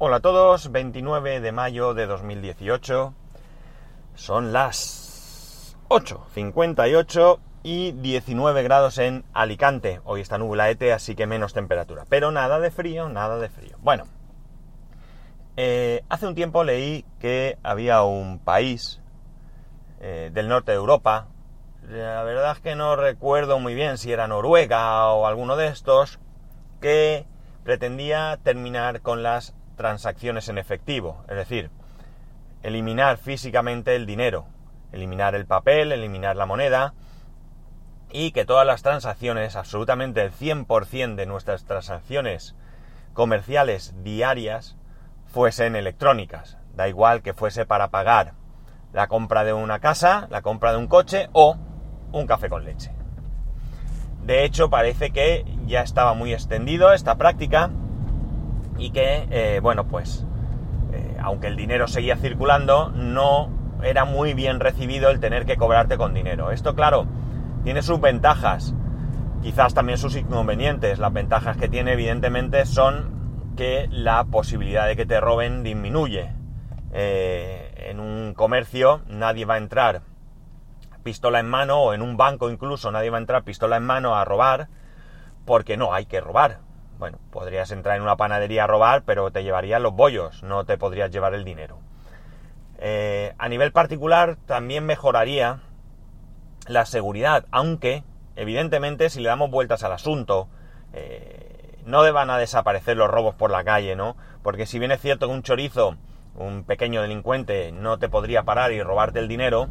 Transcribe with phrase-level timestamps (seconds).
[0.00, 3.14] Hola a todos, 29 de mayo de 2018.
[4.14, 10.00] Son las 8.58 y 19 grados en Alicante.
[10.04, 12.04] Hoy está nublaete, así que menos temperatura.
[12.08, 13.76] Pero nada de frío, nada de frío.
[13.82, 14.04] Bueno,
[15.56, 19.00] eh, hace un tiempo leí que había un país
[19.98, 21.26] eh, del norte de Europa.
[21.82, 26.20] La verdad es que no recuerdo muy bien si era Noruega o alguno de estos,
[26.80, 27.26] que
[27.64, 31.70] pretendía terminar con las transacciones en efectivo, es decir,
[32.62, 34.44] eliminar físicamente el dinero,
[34.92, 36.92] eliminar el papel, eliminar la moneda
[38.10, 42.54] y que todas las transacciones, absolutamente el 100% de nuestras transacciones
[43.14, 44.76] comerciales diarias,
[45.26, 46.58] fuesen electrónicas.
[46.74, 48.34] Da igual que fuese para pagar
[48.92, 51.56] la compra de una casa, la compra de un coche o
[52.12, 52.92] un café con leche.
[54.24, 57.70] De hecho, parece que ya estaba muy extendido esta práctica
[58.78, 60.24] y que, eh, bueno, pues,
[60.92, 63.50] eh, aunque el dinero seguía circulando, no
[63.82, 66.50] era muy bien recibido el tener que cobrarte con dinero.
[66.50, 67.06] Esto, claro,
[67.64, 68.74] tiene sus ventajas,
[69.42, 70.98] quizás también sus inconvenientes.
[70.98, 76.32] Las ventajas que tiene, evidentemente, son que la posibilidad de que te roben disminuye.
[76.92, 80.00] Eh, en un comercio nadie va a entrar
[81.02, 84.14] pistola en mano o en un banco incluso nadie va a entrar pistola en mano
[84.14, 84.68] a robar
[85.44, 86.60] porque no hay que robar.
[86.98, 90.78] Bueno, podrías entrar en una panadería a robar, pero te llevarían los bollos, no te
[90.78, 91.78] podrías llevar el dinero.
[92.78, 95.60] Eh, a nivel particular también mejoraría
[96.66, 98.02] la seguridad, aunque
[98.34, 100.48] evidentemente si le damos vueltas al asunto,
[100.92, 104.16] eh, no deban a desaparecer los robos por la calle, ¿no?
[104.42, 105.96] Porque si bien es cierto que un chorizo,
[106.34, 109.68] un pequeño delincuente, no te podría parar y robarte el dinero,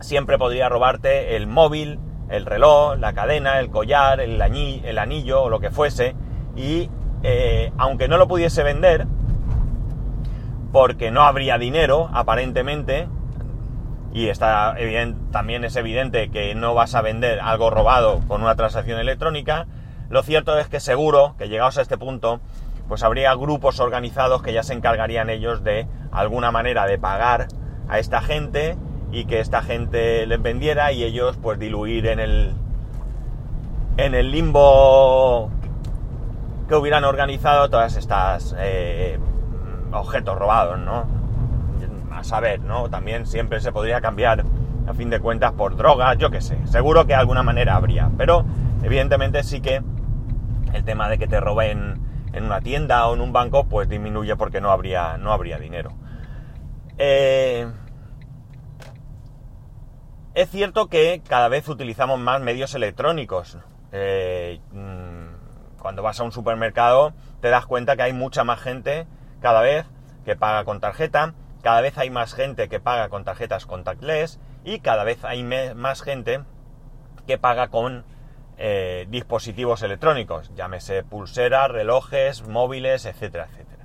[0.00, 5.48] siempre podría robarte el móvil, el reloj, la cadena, el collar, el, el anillo o
[5.48, 6.14] lo que fuese,
[6.56, 6.90] y
[7.22, 9.06] eh, aunque no lo pudiese vender,
[10.72, 13.08] porque no habría dinero, aparentemente,
[14.12, 14.76] y está
[15.30, 19.66] también es evidente que no vas a vender algo robado con una transacción electrónica,
[20.10, 22.40] lo cierto es que seguro que llegados a este punto,
[22.88, 27.48] pues habría grupos organizados que ya se encargarían ellos de alguna manera de pagar
[27.88, 28.76] a esta gente
[29.10, 32.52] y que esta gente les vendiera y ellos pues diluir en el
[33.96, 35.50] en el limbo
[36.68, 39.18] que hubieran organizado todas estas eh,
[39.92, 41.06] objetos robados, ¿no?
[42.10, 42.88] A saber, ¿no?
[42.88, 44.44] También siempre se podría cambiar,
[44.86, 46.58] a fin de cuentas, por drogas, yo qué sé.
[46.66, 48.10] Seguro que de alguna manera habría.
[48.16, 48.44] Pero,
[48.82, 49.82] evidentemente, sí que
[50.72, 52.00] el tema de que te roben
[52.32, 55.92] en una tienda o en un banco, pues disminuye porque no habría, no habría dinero.
[56.98, 57.66] Eh,
[60.34, 63.58] es cierto que cada vez utilizamos más medios electrónicos.
[63.92, 65.13] Eh, mm,
[65.84, 67.12] cuando vas a un supermercado
[67.42, 69.06] te das cuenta que hay mucha más gente
[69.42, 69.84] cada vez
[70.24, 74.80] que paga con tarjeta, cada vez hay más gente que paga con tarjetas contactless y
[74.80, 76.40] cada vez hay más gente
[77.26, 78.06] que paga con
[78.56, 83.84] eh, dispositivos electrónicos, llámese pulseras, relojes, móviles, etcétera, etcétera.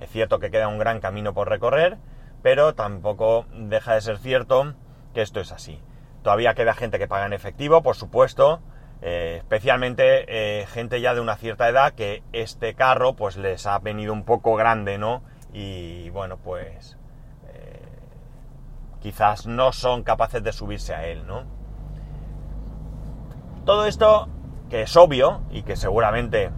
[0.00, 1.98] Es cierto que queda un gran camino por recorrer,
[2.40, 4.72] pero tampoco deja de ser cierto
[5.12, 5.78] que esto es así.
[6.22, 8.62] Todavía queda gente que paga en efectivo, por supuesto,
[9.02, 13.78] eh, especialmente eh, gente ya de una cierta edad que este carro pues les ha
[13.78, 15.22] venido un poco grande, ¿no?
[15.52, 16.96] Y bueno, pues
[17.48, 17.82] eh,
[19.00, 21.44] quizás no son capaces de subirse a él, ¿no?
[23.66, 24.28] Todo esto,
[24.70, 26.50] que es obvio y que seguramente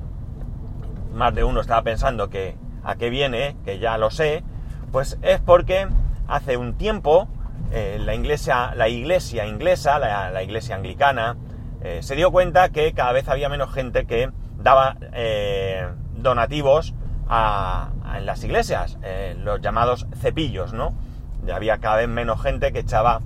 [1.13, 4.45] más de uno estaba pensando que a qué viene, que ya lo sé,
[4.93, 5.89] pues es porque
[6.29, 7.29] hace un tiempo
[7.71, 11.37] la, iglesia, la iglesia inglesa, la, iglesia anglicana,
[11.83, 16.95] eh, se dio cuenta que cada vez había menos gente que daba eh, donativos
[17.29, 18.99] en las iglesias,
[19.39, 20.95] los llamados cepillos, ¿no?
[21.53, 23.21] había cada vez menos gente que echaba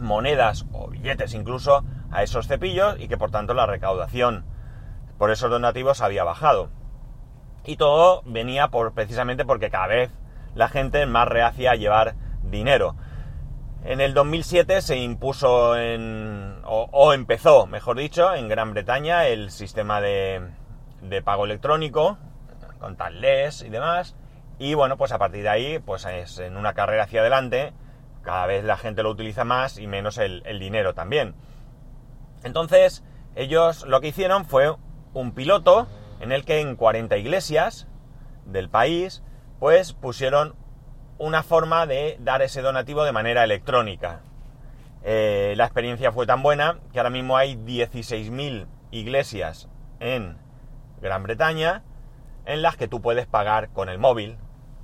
[0.00, 4.44] monedas o billetes incluso a esos cepillos y que por tanto la recaudación
[5.18, 6.70] por esos donativos había bajado.
[7.64, 10.10] Y todo venía por, precisamente porque cada vez
[10.54, 12.96] la gente más reacia a llevar dinero.
[13.84, 20.00] En el 2007 se impuso en, o, empezó, mejor dicho, en Gran Bretaña el sistema
[20.00, 20.52] de,
[21.24, 22.16] pago electrónico,
[22.78, 24.14] con tales y demás.
[24.60, 27.72] Y bueno, pues a partir de ahí, pues es en una carrera hacia adelante,
[28.22, 31.34] cada vez la gente lo utiliza más y menos el, el dinero también.
[32.44, 33.02] Entonces,
[33.34, 34.72] ellos lo que hicieron fue
[35.12, 35.88] un piloto
[36.20, 37.88] en el que en 40 iglesias
[38.44, 39.24] del país,
[39.58, 40.54] pues pusieron
[41.22, 44.22] una forma de dar ese donativo de manera electrónica.
[45.04, 49.68] Eh, la experiencia fue tan buena que ahora mismo hay 16.000 iglesias
[50.00, 50.36] en
[51.00, 51.84] Gran Bretaña
[52.44, 54.36] en las que tú puedes pagar con el móvil,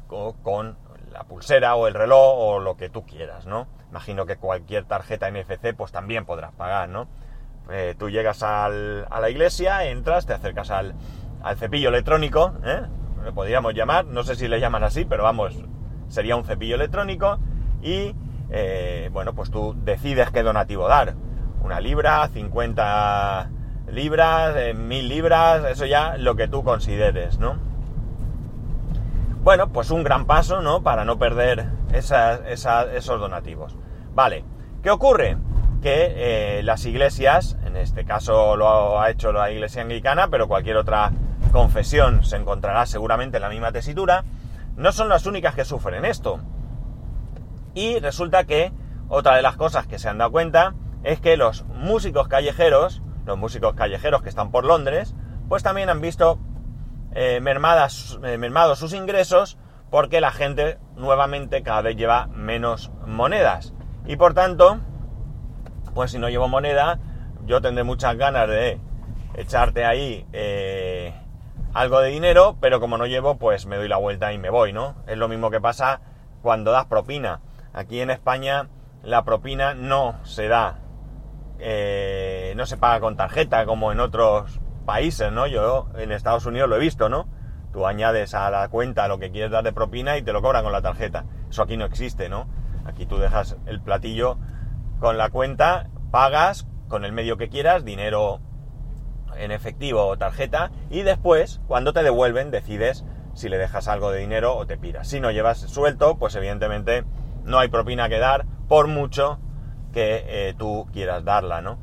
[0.06, 0.79] con
[1.11, 3.67] la pulsera o el reloj o lo que tú quieras, ¿no?
[3.91, 7.08] Imagino que cualquier tarjeta NFC pues también podrás pagar, ¿no?
[7.69, 10.94] Eh, tú llegas a la iglesia, entras, te acercas al,
[11.56, 12.82] cepillo electrónico, ¿eh?
[13.25, 15.64] Lo podríamos llamar, no sé si le llaman así, pero vamos,
[16.08, 17.38] sería un cepillo electrónico
[17.82, 18.14] y,
[18.50, 21.14] eh, bueno, pues tú decides qué donativo dar.
[21.62, 23.50] Una libra, 50
[23.93, 27.56] libras, mil libras, eso ya lo que tú consideres, ¿no?
[29.43, 30.82] Bueno, pues un gran paso, ¿no?
[30.82, 33.76] Para no perder esos donativos.
[34.14, 34.44] Vale,
[34.82, 35.38] ¿qué ocurre?
[35.81, 40.76] Que eh, las iglesias, en este caso lo ha hecho la iglesia anglicana, pero cualquier
[40.76, 41.12] otra
[41.52, 44.25] confesión se encontrará seguramente en la misma tesitura,
[44.78, 46.40] no son las únicas que sufren esto.
[47.75, 48.72] Y resulta que
[49.08, 53.36] otra de las cosas que se han dado cuenta es que los músicos callejeros, los
[53.36, 55.14] músicos callejeros que están por Londres,
[55.48, 56.38] pues también han visto
[57.12, 59.58] eh, mermadas, eh, mermados sus ingresos
[59.90, 63.74] porque la gente nuevamente cada vez lleva menos monedas.
[64.06, 64.78] Y por tanto,
[65.92, 67.00] pues si no llevo moneda,
[67.46, 68.81] yo tendré muchas ganas de
[69.34, 71.14] echarte ahí eh,
[71.78, 74.72] algo de dinero, pero como no llevo, pues me doy la vuelta y me voy,
[74.72, 74.96] ¿no?
[75.06, 76.00] Es lo mismo que pasa
[76.42, 77.40] cuando das propina.
[77.72, 78.69] Aquí en España
[79.04, 80.80] la propina no se da,
[81.56, 85.46] no se paga con tarjeta como en otros países, ¿no?
[85.46, 87.28] Yo en Estados Unidos lo he visto, ¿no?
[87.72, 90.64] Tú añades a la cuenta lo que quieres dar de propina y te lo cobran
[90.64, 91.26] con la tarjeta.
[91.48, 92.48] Eso aquí no existe, ¿no?
[92.86, 94.36] Aquí tú dejas el platillo
[94.98, 98.40] con la cuenta, pagas con el medio que quieras, dinero
[99.38, 103.05] en efectivo o tarjeta, y después, cuando te devuelven, decides
[103.35, 105.08] si le dejas algo de dinero o te piras.
[105.08, 107.05] Si no llevas suelto, pues evidentemente
[107.44, 109.38] no hay propina que dar, por mucho
[109.93, 111.79] que eh, tú quieras darla, ¿no?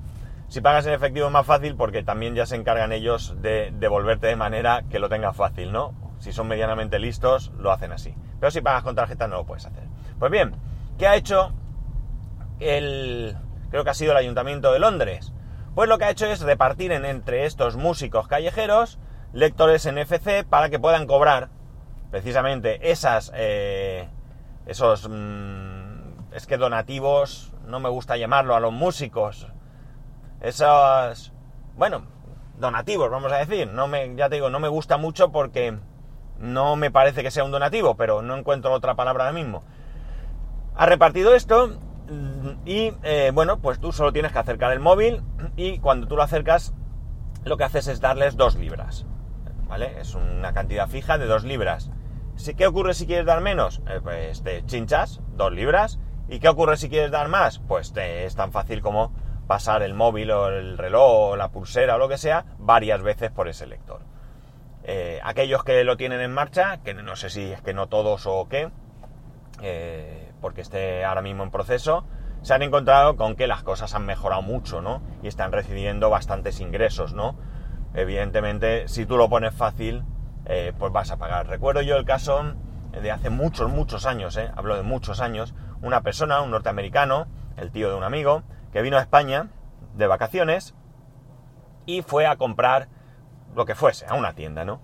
[0.48, 4.28] Si pagas en efectivo es más fácil porque también ya se encargan ellos de devolverte
[4.28, 5.94] de manera que lo tengas fácil, ¿no?
[6.20, 8.14] Si son medianamente listos, lo hacen así.
[8.40, 9.84] Pero si pagas con tarjeta no lo puedes hacer.
[10.20, 10.56] Pues bien,
[10.98, 11.52] ¿qué ha hecho
[12.60, 13.36] el...
[13.70, 15.34] creo que ha sido el Ayuntamiento de Londres?
[15.76, 18.98] Pues lo que ha hecho es repartir en, entre estos músicos callejeros
[19.34, 21.50] lectores NFC para que puedan cobrar
[22.12, 23.32] precisamente esas...
[23.36, 24.08] Eh,
[24.66, 25.08] esos...
[25.10, 29.48] Mm, es que donativos, no me gusta llamarlo a los músicos,
[30.42, 31.32] esos,
[31.76, 32.06] bueno,
[32.58, 33.68] donativos, vamos a decir.
[33.68, 35.78] No me, ya te digo, no me gusta mucho porque
[36.40, 39.64] no me parece que sea un donativo, pero no encuentro otra palabra ahora mismo.
[40.76, 41.80] Ha repartido esto
[42.66, 45.22] y, eh, bueno, pues tú solo tienes que acercar el móvil
[45.56, 46.74] y cuando tú lo acercas,
[47.44, 49.06] lo que haces es darles dos libras.
[49.68, 50.00] ¿Vale?
[50.00, 51.92] Es una cantidad fija de dos libras.
[52.58, 53.82] ¿Qué ocurre si quieres dar menos?
[53.88, 56.00] Eh, pues te chinchas dos libras.
[56.28, 57.60] ¿Y qué ocurre si quieres dar más?
[57.60, 59.14] Pues es tan fácil como
[59.48, 63.32] pasar el móvil o el reloj o la pulsera o lo que sea varias veces
[63.32, 64.02] por ese lector.
[64.84, 68.26] Eh, aquellos que lo tienen en marcha, que no sé si es que no todos
[68.28, 68.70] o qué,
[70.46, 72.06] porque esté ahora mismo en proceso,
[72.44, 75.02] se han encontrado con que las cosas han mejorado mucho, ¿no?
[75.24, 77.36] Y están recibiendo bastantes ingresos, ¿no?
[77.96, 80.04] Evidentemente, si tú lo pones fácil,
[80.46, 81.48] eh, pues vas a pagar.
[81.48, 82.54] Recuerdo yo el caso
[82.92, 87.26] de hace muchos, muchos años, hablo de muchos años, una persona, un norteamericano,
[87.58, 89.48] el tío de un amigo, que vino a España
[89.96, 90.76] de vacaciones
[91.88, 92.88] y fue a comprar
[93.56, 94.80] lo que fuese, a una tienda, ¿no?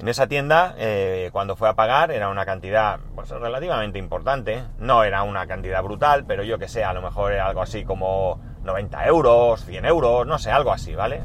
[0.00, 4.64] En esa tienda, eh, cuando fue a pagar, era una cantidad pues, relativamente importante.
[4.78, 7.84] No era una cantidad brutal, pero yo que sé, a lo mejor era algo así
[7.84, 11.22] como 90 euros, 100 euros, no sé, algo así, ¿vale?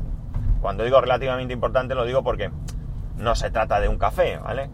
[0.61, 2.51] Cuando digo relativamente importante lo digo porque
[3.17, 4.69] no se trata de un café, ¿vale?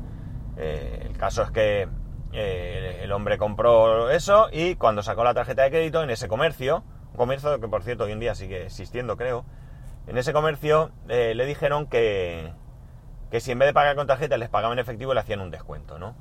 [0.58, 1.88] Eh, el caso es que
[2.34, 6.84] eh, el hombre compró eso y cuando sacó la tarjeta de crédito en ese comercio,
[7.12, 9.46] un comercio que por cierto hoy en día sigue existiendo creo,
[10.08, 12.52] en ese comercio le dijeron que,
[13.29, 15.51] que si en vez de pagar con tarjeta les pagaban en efectivo le hacían un
[15.51, 16.15] descuento, ¿no?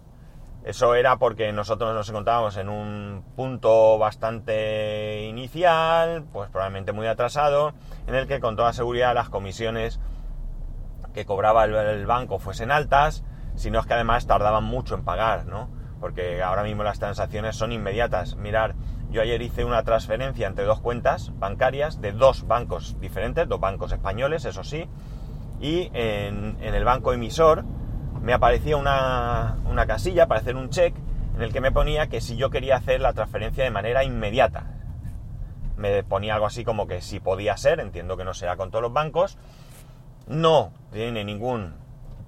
[0.64, 7.75] Eso era porque nosotros nos encontrábamos en un punto bastante inicial, pues probablemente muy atrasado,
[8.06, 10.00] en el que con toda seguridad las comisiones
[11.12, 13.25] que cobraba el, banco fuesen altas,
[13.56, 15.68] sino es que además tardaban mucho en pagar, ¿no?
[16.00, 18.37] Porque ahora mismo las transacciones son inmediatas.
[18.37, 18.75] Mirar,
[19.11, 23.92] yo ayer hice una transferencia entre dos cuentas bancarias de dos bancos diferentes, dos bancos
[23.92, 24.88] españoles, eso sí,
[25.64, 27.64] y en, el banco emisor
[28.21, 29.56] me aparecía una,
[29.87, 30.94] casilla para hacer un check
[31.37, 34.66] en el que me ponía que si yo quería hacer la transferencia de manera inmediata.
[35.78, 38.83] Me ponía algo así como que si podía ser, entiendo que no será con todos
[38.83, 39.38] los bancos,
[40.26, 41.76] no tiene ningún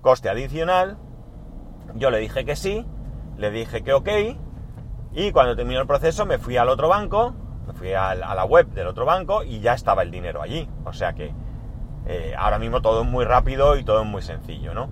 [0.00, 0.97] coste adicional.
[1.95, 2.87] Yo le dije que sí,
[3.37, 4.09] le dije que ok,
[5.12, 7.35] y cuando terminó el proceso me fui al otro banco,
[7.66, 10.66] me fui a la web del otro banco y ya estaba el dinero allí.
[10.87, 11.35] O sea que
[12.09, 14.89] eh, ahora mismo todo es muy rápido y todo es muy sencillo, ¿no?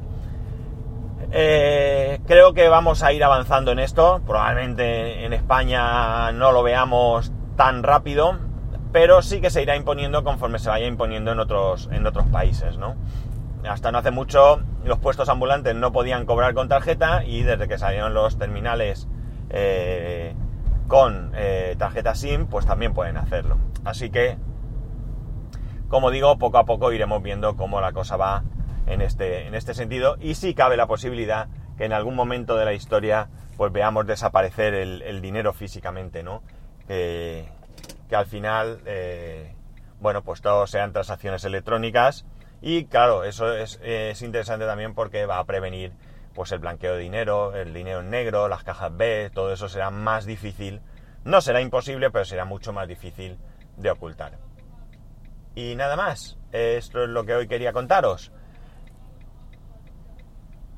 [1.31, 4.21] Eh, creo que vamos a ir avanzando en esto.
[4.27, 8.37] Probablemente en España no lo veamos tan rápido,
[8.93, 12.79] pero sí que se irá imponiendo conforme se vaya imponiendo en otros, en otros países,
[12.79, 12.97] ¿no?
[13.69, 17.79] Hasta no hace mucho los puestos ambulantes no podían cobrar con tarjeta y desde que
[17.79, 19.09] salieron los terminales
[19.49, 20.35] eh,
[20.89, 21.33] con
[21.79, 23.57] tarjeta SIM, pues también pueden hacerlo.
[23.85, 24.37] Así que,
[25.95, 28.43] como digo, poco a poco iremos viendo cómo la cosa va
[28.89, 31.47] en este, en este sentido y si cabe la posibilidad
[31.79, 36.43] que en algún momento de la historia pues veamos desaparecer el, dinero físicamente, ¿no?
[36.89, 37.47] que
[38.11, 39.55] al final, eh,
[40.01, 42.27] bueno, pues todo sean transacciones electrónicas
[42.61, 43.79] y claro, eso es,
[44.21, 45.93] interesante también porque va a prevenir
[46.35, 49.93] pues el blanqueo de dinero, el dinero en negro, las cajas B, todo eso será
[49.93, 50.81] más difícil.
[51.23, 53.39] No será imposible, pero será mucho más difícil
[53.77, 54.33] de ocultar.
[55.55, 58.33] Y nada más, esto es lo que hoy quería contaros.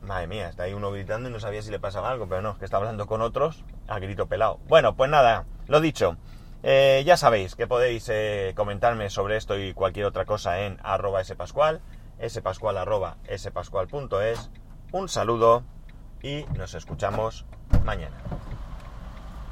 [0.03, 2.59] Madre mía, está ahí uno gritando y no sabía si le pasaba algo, pero no,
[2.59, 4.59] que está hablando con otros a grito pelado.
[4.69, 6.17] Bueno, pues nada, lo dicho.
[6.63, 11.23] Eh, ya sabéis que podéis eh, comentarme sobre esto y cualquier otra cosa en arroba
[11.25, 11.81] spascual,
[12.29, 14.51] spascual arroba spascual.es.
[14.93, 15.65] Un saludo
[16.23, 17.45] y nos escuchamos
[17.85, 18.17] mañana.